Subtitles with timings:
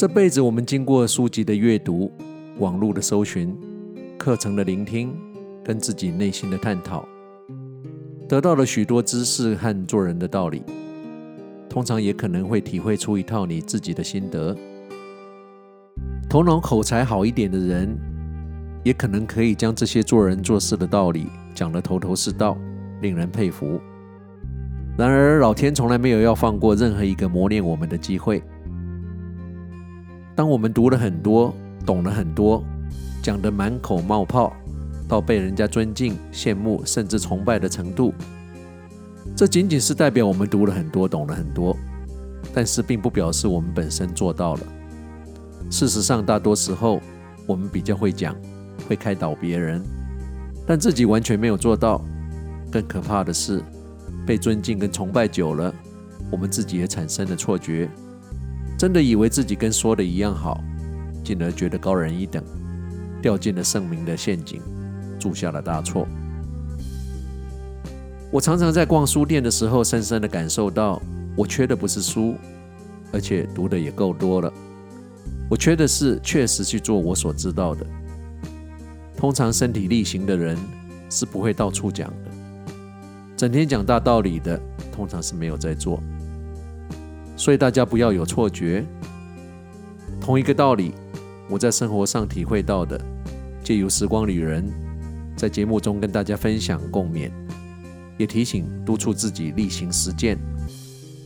[0.00, 2.10] 这辈子我们经过书籍的阅读、
[2.56, 3.54] 网络的搜寻、
[4.16, 5.14] 课程的聆听，
[5.62, 7.06] 跟自己内心的探讨，
[8.26, 10.62] 得到了许多知识和做人的道理。
[11.68, 14.56] 通常也可能会体会出一套你自己的心得。
[16.30, 17.94] 头脑口才好一点的人，
[18.82, 22.56] 也可能可以将这些做人做事的道理讲得头头是道，
[23.02, 23.78] 令人佩服。
[24.96, 28.42] 然而，老天从来没有要放过任何一个磨练我们的机会。
[30.40, 31.54] 当我们读了很多，
[31.84, 32.64] 懂了很多，
[33.22, 34.50] 讲得满口冒泡，
[35.06, 38.14] 到被人家尊敬、羡慕，甚至崇拜的程度，
[39.36, 41.76] 这仅仅是代表我们读了很多，懂了很多，
[42.54, 44.60] 但是并不表示我们本身做到了。
[45.70, 47.02] 事实上，大多时候
[47.46, 48.34] 我们比较会讲，
[48.88, 49.82] 会开导别人，
[50.66, 52.02] 但自己完全没有做到。
[52.72, 53.62] 更可怕的是，
[54.26, 55.70] 被尊敬跟崇拜久了，
[56.32, 57.90] 我们自己也产生了错觉。
[58.80, 60.58] 真的以为自己跟说的一样好，
[61.22, 62.42] 进而觉得高人一等，
[63.20, 64.58] 掉进了圣明的陷阱，
[65.18, 66.08] 铸下了大错。
[68.30, 70.98] 我常常在逛书店的时候，深深的感受到，
[71.36, 72.36] 我缺的不是书，
[73.12, 74.50] 而且读的也够多了。
[75.50, 77.84] 我缺的是确实去做我所知道的。
[79.14, 80.56] 通常身体力行的人
[81.10, 82.30] 是不会到处讲的，
[83.36, 84.58] 整天讲大道理的，
[84.90, 86.02] 通常是没有在做。
[87.40, 88.84] 所以大家不要有错觉，
[90.20, 90.92] 同一个道理，
[91.48, 93.00] 我在生活上体会到的，
[93.64, 94.70] 借由时光旅人，
[95.38, 97.30] 在节目中跟大家分享共勉，
[98.18, 100.38] 也提醒督促自己例行实践，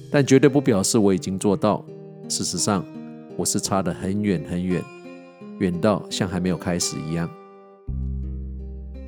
[0.09, 1.85] 但绝对不表示我已经做到。
[2.29, 2.85] 事实上，
[3.37, 4.81] 我是差得很远很远，
[5.59, 7.29] 远到像还没有开始一样。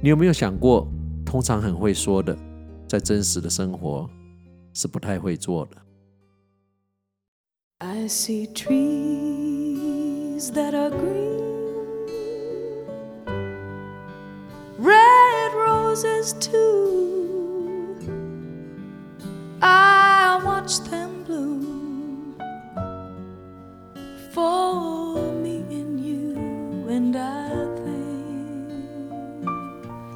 [0.03, 0.89] 你有没有想过，
[1.25, 2.37] 通常很会说的，
[2.89, 4.11] 在真实的生活
[4.75, 5.77] 是不太会做的。
[7.79, 8.81] I see trees
[10.53, 12.07] that are green,
[14.79, 17.99] red roses too.
[19.61, 22.39] I watch them bloom
[24.33, 26.35] for me and you,
[26.89, 27.51] and I
[27.85, 28.73] think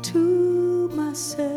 [0.05, 1.50] to myself,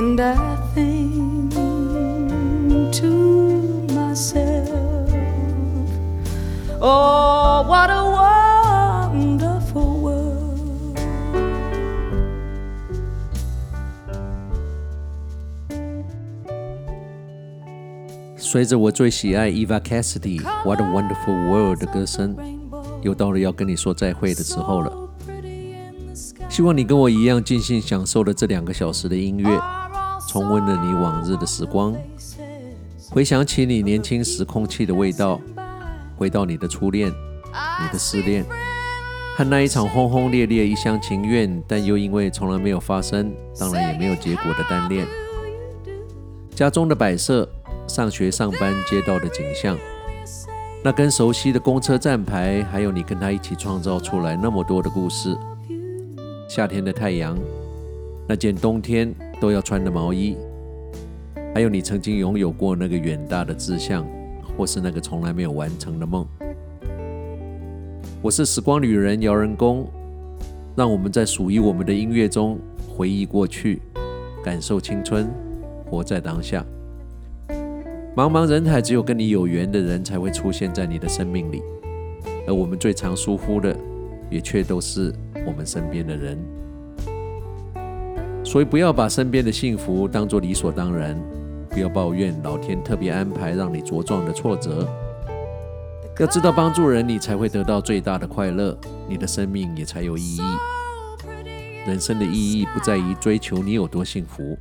[0.00, 3.12] And I think to
[3.92, 5.12] myself,
[6.80, 8.02] oh, what a
[9.12, 10.96] wonderful world.
[18.38, 22.34] 随着我最喜爱 Eva Cassidy《What a Wonderful World》的歌声，
[23.02, 24.90] 又到了要跟你说再会的时候了。
[26.48, 29.60] 希望你跟我一样尽兴享受了这两个小时的音乐，
[30.30, 31.92] 重温了你往日的时光，
[33.10, 35.40] 回想起你年轻时空气的味道，
[36.16, 38.44] 回到你的初恋、你的失恋，
[39.36, 45.04] 和那一场轰轰烈烈、一厢情愿，但又因为从来没有发生，当然也没有结果的单恋。
[46.54, 47.48] 家中的摆设。
[47.88, 49.76] 上学、上班、街道的景象，
[50.84, 55.36] 那根熟悉的公车站牌，还有你跟他一起创造出来那么多的故事。
[56.48, 57.36] 夏天的太阳，
[58.28, 60.36] 那件冬天都要穿的毛衣，
[61.54, 64.06] 还有你曾经拥有过那个远大的志向，
[64.56, 66.26] 或是那个从来没有完成的梦。
[68.20, 69.88] 我是时光旅人姚仁恭，
[70.76, 73.80] 让我们在属于我们的音乐中回忆过去，
[74.44, 75.26] 感受青春，
[75.86, 76.62] 活在当下。
[78.14, 81.62] 茫茫人海，只有跟你有缘的人才会出现在你的生命里，
[82.46, 83.74] 而我们最常疏忽的，
[84.28, 85.14] 也却都是
[85.46, 86.36] 我们身边的人。
[88.50, 91.16] 所以，不要把身边的幸福当作理所当然，
[91.68, 94.88] 不要抱怨老天特别安排让你茁壮的挫折。
[96.18, 98.76] 要知道，帮助人，你才会得到最大的快乐，
[99.08, 100.40] 你的生命也才有意义。
[101.86, 104.58] 人生的意义不在于追求你有多幸福，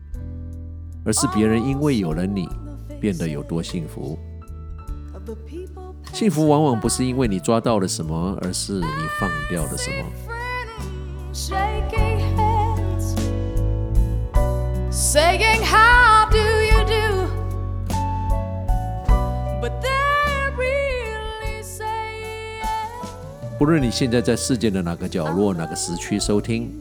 [1.04, 2.48] 而是别人因为有了你。
[3.02, 4.20] 变得有多幸福？
[6.14, 8.86] 幸福往往不是因为你抓到了什么，而是你
[9.20, 10.06] 放掉了什么。
[15.12, 22.62] Saying how do you do？But they're really saying，
[23.58, 26.72] 不论你现在在世界的哪个角落，哪个时区，收听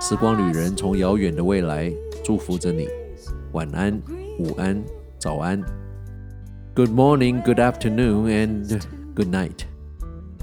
[0.00, 1.92] 时光旅人从遥远的未来
[2.24, 2.88] 祝福着你。
[3.52, 3.96] 晚安、
[4.40, 4.82] 午安、
[5.20, 5.62] 早安
[6.74, 8.82] ，good morning，good afternoon，and
[9.14, 9.60] good night，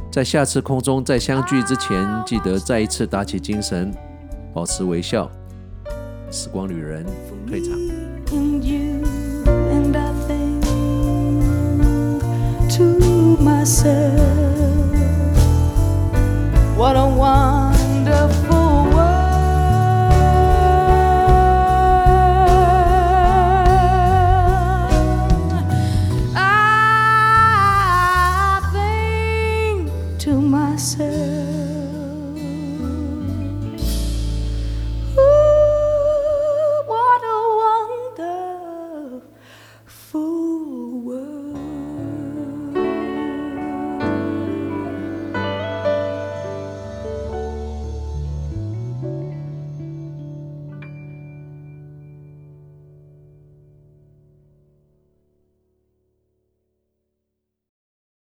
[0.10, 3.94] 在下次空中再相聚之前，记得再一次打起精神，
[4.54, 5.30] 保持微笑。
[6.34, 7.06] 时光旅人
[7.48, 7.78] 退场。
[13.64, 14.24] myself